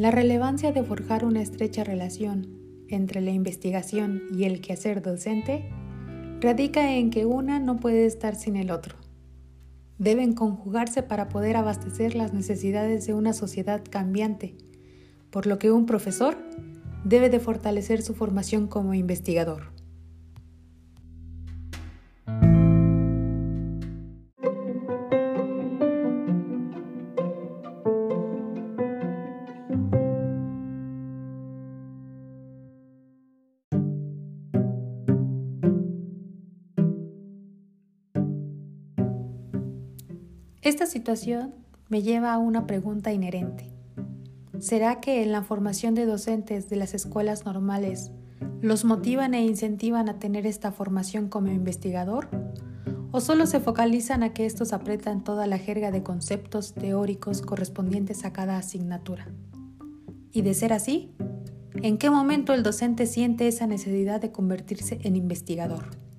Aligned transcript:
La 0.00 0.10
relevancia 0.10 0.72
de 0.72 0.82
forjar 0.82 1.26
una 1.26 1.42
estrecha 1.42 1.84
relación 1.84 2.46
entre 2.88 3.20
la 3.20 3.32
investigación 3.32 4.22
y 4.34 4.44
el 4.44 4.62
quehacer 4.62 5.02
docente 5.02 5.68
radica 6.40 6.94
en 6.94 7.10
que 7.10 7.26
una 7.26 7.58
no 7.58 7.76
puede 7.76 8.06
estar 8.06 8.34
sin 8.34 8.56
el 8.56 8.70
otro. 8.70 8.96
Deben 9.98 10.32
conjugarse 10.32 11.02
para 11.02 11.28
poder 11.28 11.58
abastecer 11.58 12.14
las 12.14 12.32
necesidades 12.32 13.06
de 13.06 13.12
una 13.12 13.34
sociedad 13.34 13.82
cambiante, 13.90 14.54
por 15.28 15.46
lo 15.46 15.58
que 15.58 15.70
un 15.70 15.84
profesor 15.84 16.38
debe 17.04 17.28
de 17.28 17.38
fortalecer 17.38 18.00
su 18.00 18.14
formación 18.14 18.68
como 18.68 18.94
investigador. 18.94 19.79
Esta 40.62 40.84
situación 40.84 41.54
me 41.88 42.02
lleva 42.02 42.34
a 42.34 42.38
una 42.38 42.66
pregunta 42.66 43.14
inherente. 43.14 43.72
¿Será 44.58 45.00
que 45.00 45.22
en 45.22 45.32
la 45.32 45.42
formación 45.42 45.94
de 45.94 46.04
docentes 46.04 46.68
de 46.68 46.76
las 46.76 46.92
escuelas 46.92 47.46
normales 47.46 48.10
los 48.60 48.84
motivan 48.84 49.32
e 49.32 49.42
incentivan 49.42 50.10
a 50.10 50.18
tener 50.18 50.46
esta 50.46 50.70
formación 50.70 51.30
como 51.30 51.48
investigador? 51.50 52.28
¿O 53.10 53.22
solo 53.22 53.46
se 53.46 53.60
focalizan 53.60 54.22
a 54.22 54.34
que 54.34 54.44
estos 54.44 54.74
apretan 54.74 55.24
toda 55.24 55.46
la 55.46 55.56
jerga 55.56 55.90
de 55.90 56.02
conceptos 56.02 56.74
teóricos 56.74 57.40
correspondientes 57.40 58.26
a 58.26 58.34
cada 58.34 58.58
asignatura? 58.58 59.28
Y 60.30 60.42
de 60.42 60.52
ser 60.52 60.74
así, 60.74 61.10
¿en 61.76 61.96
qué 61.96 62.10
momento 62.10 62.52
el 62.52 62.62
docente 62.62 63.06
siente 63.06 63.48
esa 63.48 63.66
necesidad 63.66 64.20
de 64.20 64.30
convertirse 64.30 64.98
en 65.04 65.16
investigador? 65.16 66.09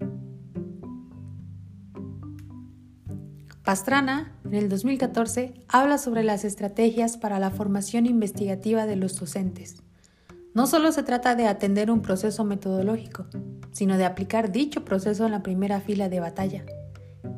Pastrana, 3.72 4.34
en 4.44 4.56
el 4.56 4.68
2014, 4.68 5.54
habla 5.70 5.98
sobre 5.98 6.26
las 6.26 6.44
estrategias 6.44 7.16
para 7.16 7.40
la 7.40 7.52
formación 7.52 8.06
investigativa 8.06 8.86
de 8.86 8.98
los 8.98 9.18
docentes. 9.18 9.82
No 10.54 10.68
solo 10.68 10.92
se 10.92 11.04
trata 11.04 11.36
de 11.36 11.48
atender 11.48 11.90
un 11.90 12.02
proceso 12.02 12.44
metodológico, 12.44 13.28
sino 13.72 13.98
de 13.98 14.04
aplicar 14.04 14.52
dicho 14.52 14.84
proceso 14.84 15.26
en 15.26 15.32
la 15.32 15.42
primera 15.42 15.80
fila 15.80 16.10
de 16.10 16.20
batalla, 16.20 16.66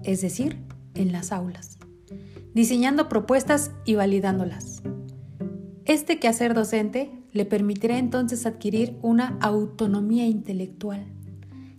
es 0.03 0.21
decir, 0.21 0.57
en 0.95 1.11
las 1.11 1.31
aulas, 1.31 1.77
diseñando 2.55 3.09
propuestas 3.09 3.69
y 3.85 3.93
validándolas. 3.93 4.81
Este 5.85 6.17
quehacer 6.17 6.55
docente 6.55 7.11
le 7.31 7.45
permitirá 7.45 7.99
entonces 7.99 8.47
adquirir 8.47 8.97
una 9.03 9.37
autonomía 9.39 10.25
intelectual 10.25 11.05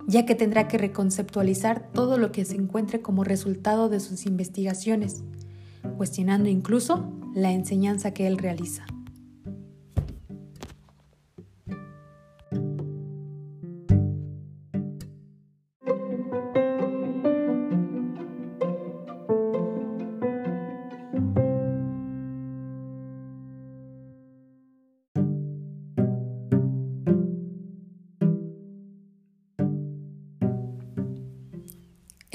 ya 0.07 0.27
que 0.27 0.35
tendrá 0.35 0.69
que 0.69 0.79
reconceptualizar 0.79 1.91
todo 1.93 2.19
lo 2.19 2.33
que 2.33 2.45
se 2.45 2.57
encuentre 2.57 3.01
como 3.01 3.25
resultado 3.25 3.89
de 3.89 4.01
sus 4.01 4.27
investigaciones, 4.27 5.23
cuestionando 5.97 6.49
incluso 6.49 7.13
la 7.35 7.53
enseñanza 7.53 8.13
que 8.13 8.27
él 8.27 8.39
realiza. 8.39 8.87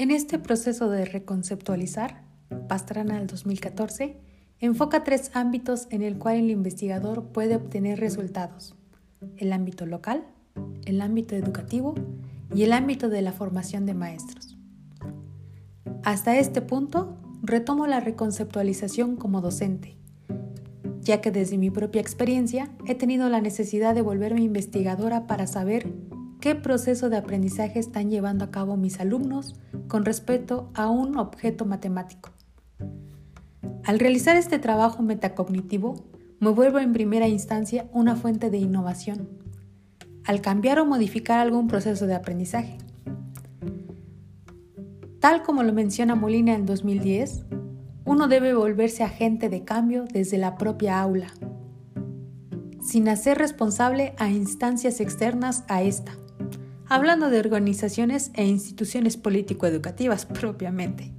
En 0.00 0.10
este 0.10 0.38
proceso 0.38 0.88
de 0.88 1.04
reconceptualizar, 1.04 2.22
Pastrana 2.70 3.18
del 3.18 3.26
2014 3.26 4.16
enfoca 4.58 5.04
tres 5.04 5.30
ámbitos 5.34 5.88
en 5.90 6.00
el 6.00 6.16
cual 6.16 6.36
el 6.36 6.50
investigador 6.50 7.24
puede 7.32 7.56
obtener 7.56 8.00
resultados. 8.00 8.74
El 9.36 9.52
ámbito 9.52 9.84
local, 9.84 10.24
el 10.86 11.02
ámbito 11.02 11.36
educativo 11.36 11.94
y 12.54 12.62
el 12.62 12.72
ámbito 12.72 13.10
de 13.10 13.20
la 13.20 13.32
formación 13.32 13.84
de 13.84 13.92
maestros. 13.92 14.56
Hasta 16.02 16.38
este 16.38 16.62
punto, 16.62 17.18
retomo 17.42 17.86
la 17.86 18.00
reconceptualización 18.00 19.16
como 19.16 19.42
docente, 19.42 19.98
ya 21.02 21.20
que 21.20 21.30
desde 21.30 21.58
mi 21.58 21.70
propia 21.70 22.00
experiencia 22.00 22.70
he 22.86 22.94
tenido 22.94 23.28
la 23.28 23.42
necesidad 23.42 23.94
de 23.94 24.00
volverme 24.00 24.40
investigadora 24.40 25.26
para 25.26 25.46
saber 25.46 25.92
qué 26.40 26.54
proceso 26.54 27.10
de 27.10 27.18
aprendizaje 27.18 27.78
están 27.78 28.10
llevando 28.10 28.46
a 28.46 28.50
cabo 28.50 28.76
mis 28.76 28.98
alumnos 28.98 29.54
con 29.88 30.04
respecto 30.04 30.70
a 30.74 30.88
un 30.88 31.18
objeto 31.18 31.66
matemático. 31.66 32.30
Al 33.84 33.98
realizar 33.98 34.36
este 34.36 34.58
trabajo 34.58 35.02
metacognitivo, 35.02 36.06
me 36.40 36.50
vuelvo 36.50 36.78
en 36.78 36.94
primera 36.94 37.28
instancia 37.28 37.86
una 37.92 38.16
fuente 38.16 38.50
de 38.50 38.56
innovación, 38.56 39.28
al 40.24 40.40
cambiar 40.40 40.78
o 40.78 40.86
modificar 40.86 41.40
algún 41.40 41.68
proceso 41.68 42.06
de 42.06 42.14
aprendizaje. 42.14 42.78
Tal 45.20 45.42
como 45.42 45.62
lo 45.62 45.74
menciona 45.74 46.14
Molina 46.14 46.54
en 46.54 46.64
2010, 46.64 47.44
uno 48.06 48.28
debe 48.28 48.54
volverse 48.54 49.04
agente 49.04 49.50
de 49.50 49.64
cambio 49.64 50.04
desde 50.10 50.38
la 50.38 50.56
propia 50.56 51.02
aula, 51.02 51.28
sin 52.82 53.10
hacer 53.10 53.36
responsable 53.36 54.14
a 54.18 54.30
instancias 54.30 55.00
externas 55.00 55.64
a 55.68 55.82
esta 55.82 56.19
hablando 56.90 57.30
de 57.30 57.38
organizaciones 57.38 58.32
e 58.34 58.44
instituciones 58.44 59.16
político-educativas 59.16 60.26
propiamente. 60.26 61.14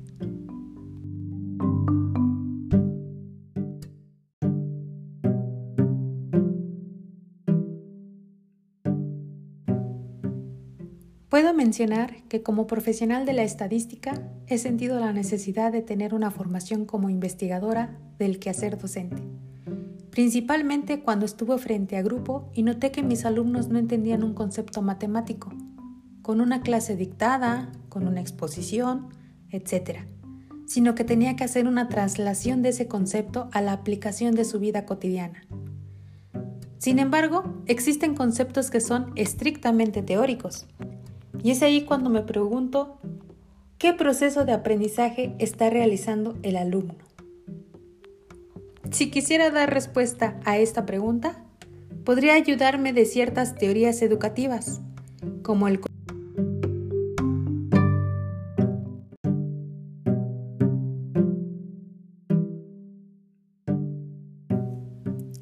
Puedo 11.30 11.54
mencionar 11.54 12.22
que 12.28 12.44
como 12.44 12.68
profesional 12.68 13.26
de 13.26 13.32
la 13.32 13.44
estadística 13.44 14.30
he 14.48 14.58
sentido 14.58 15.00
la 15.00 15.14
necesidad 15.14 15.72
de 15.72 15.82
tener 15.82 16.14
una 16.14 16.32
formación 16.32 16.86
como 16.86 17.10
investigadora 17.10 17.98
del 18.20 18.40
quehacer 18.40 18.78
docente, 18.78 19.24
principalmente 20.10 21.02
cuando 21.02 21.26
estuve 21.26 21.58
frente 21.58 21.96
a 21.96 22.02
grupo 22.02 22.52
y 22.54 22.64
noté 22.64 22.92
que 22.92 23.04
mis 23.04 23.24
alumnos 23.24 23.70
no 23.70 23.80
entendían 23.80 24.26
un 24.26 24.34
concepto 24.34 24.82
matemático 24.82 25.54
con 26.22 26.42
una 26.42 26.62
clase 26.62 26.96
dictada, 26.96 27.72
con 27.90 28.08
una 28.08 28.22
exposición, 28.22 29.10
etc., 29.50 30.02
sino 30.66 30.96
que 30.96 31.04
tenía 31.04 31.36
que 31.36 31.44
hacer 31.44 31.68
una 31.68 31.90
traslación 31.90 32.62
de 32.62 32.70
ese 32.70 32.88
concepto 32.88 33.50
a 33.52 33.62
la 33.62 33.74
aplicación 33.74 34.36
de 34.36 34.46
su 34.46 34.60
vida 34.60 34.86
cotidiana. 34.86 35.46
Sin 36.78 36.98
embargo, 36.98 37.62
existen 37.66 38.16
conceptos 38.16 38.72
que 38.72 38.80
son 38.80 39.12
estrictamente 39.16 40.02
teóricos, 40.02 40.68
y 41.44 41.52
es 41.52 41.62
ahí 41.62 41.84
cuando 41.84 42.10
me 42.10 42.22
pregunto, 42.22 43.00
¿qué 43.78 43.94
proceso 43.94 44.46
de 44.46 44.54
aprendizaje 44.54 45.36
está 45.40 45.70
realizando 45.70 46.38
el 46.44 46.56
alumno? 46.56 46.96
Si 48.92 49.10
quisiera 49.10 49.50
dar 49.50 49.74
respuesta 49.74 50.40
a 50.46 50.58
esta 50.58 50.86
pregunta, 50.86 51.44
podría 52.04 52.34
ayudarme 52.34 52.94
de 52.94 53.06
ciertas 53.06 53.56
teorías 53.56 54.02
educativas, 54.02 54.82
como 55.44 55.68
el 55.68 55.80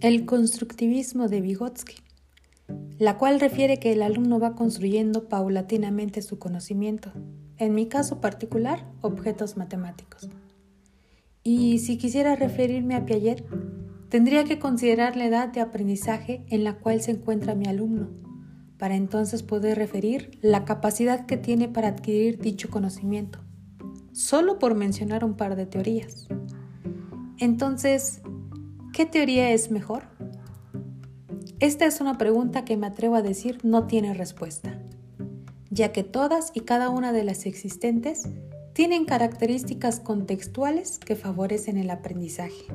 el 0.02 0.26
constructivismo 0.26 1.28
de 1.28 1.42
Vygotsky, 1.42 1.96
la 3.00 3.18
cual 3.18 3.42
refiere 3.42 3.80
que 3.80 3.92
el 3.92 4.02
alumno 4.02 4.40
va 4.40 4.56
construyendo 4.56 5.28
paulatinamente 5.28 6.22
su 6.22 6.40
conocimiento, 6.40 7.12
en 7.58 7.74
mi 7.76 7.88
caso 7.88 8.22
particular, 8.22 8.86
objetos 9.02 9.58
matemáticos. 9.58 10.30
Y 11.44 11.80
si 11.80 11.98
quisiera 11.98 12.38
referirme 12.38 12.96
a 12.96 13.06
Piaget, 13.06 13.46
tendría 14.08 14.46
que 14.46 14.58
considerar 14.58 15.18
la 15.18 15.26
edad 15.26 15.50
de 15.50 15.60
aprendizaje 15.60 16.46
en 16.48 16.64
la 16.64 16.78
cual 16.78 17.02
se 17.02 17.12
encuentra 17.12 17.56
mi 17.56 17.66
alumno, 17.66 18.10
para 18.78 18.96
entonces 18.96 19.44
poder 19.44 19.78
referir 19.78 20.40
la 20.42 20.64
capacidad 20.64 21.26
que 21.26 21.36
tiene 21.36 21.68
para 21.68 21.90
adquirir 21.90 22.40
dicho 22.40 22.70
conocimiento, 22.70 23.40
solo 24.14 24.60
por 24.60 24.76
mencionar 24.76 25.26
un 25.26 25.36
par 25.36 25.58
de 25.58 25.66
teorías. 25.66 26.30
Entonces, 27.38 28.22
¿Qué 29.00 29.06
teoría 29.06 29.52
es 29.52 29.72
mejor? 29.72 30.04
Esta 31.62 31.86
es 31.86 32.02
una 32.02 32.18
pregunta 32.18 32.66
que 32.66 32.76
me 32.76 32.86
atrevo 32.86 33.16
a 33.16 33.22
decir 33.22 33.60
no 33.64 33.88
tiene 33.88 34.14
respuesta, 34.14 34.78
ya 35.70 35.94
que 35.94 36.04
todas 36.04 36.52
y 36.54 36.60
cada 36.60 36.90
una 36.90 37.14
de 37.14 37.24
las 37.24 37.46
existentes 37.46 38.24
tienen 38.74 39.06
características 39.06 40.02
contextuales 40.02 41.00
que 41.00 41.16
favorecen 41.16 41.78
el 41.78 41.92
aprendizaje. 41.92 42.66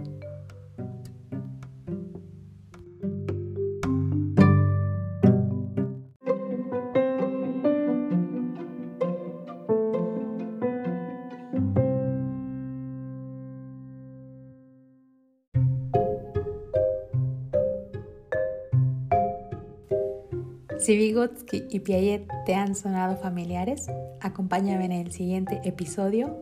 Si 20.84 20.98
Vygotsky 20.98 21.64
y 21.70 21.80
Piaget 21.80 22.28
te 22.44 22.54
han 22.54 22.74
sonado 22.74 23.16
familiares, 23.16 23.86
acompáñame 24.20 24.84
en 24.84 24.92
el 24.92 25.12
siguiente 25.12 25.62
episodio 25.64 26.36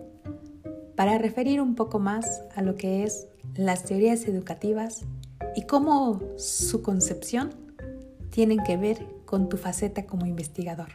para 0.97 1.17
referir 1.17 1.61
un 1.61 1.77
poco 1.77 2.01
más 2.01 2.43
a 2.57 2.61
lo 2.61 2.75
que 2.75 3.05
es 3.05 3.29
las 3.55 3.85
teorías 3.85 4.27
educativas 4.27 5.05
y 5.55 5.63
cómo 5.67 6.21
su 6.39 6.83
concepción 6.83 7.51
tienen 8.31 8.59
que 8.65 8.77
ver 8.77 9.07
con 9.27 9.49
tu 9.49 9.59
faceta 9.59 10.07
como 10.07 10.27
investigador. 10.27 10.89